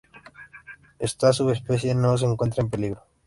Esta 0.97 1.31
subespecie 1.31 1.93
no 1.93 2.17
se 2.17 2.25
encuentra 2.25 2.63
en 2.63 2.71
peligro. 2.71 3.03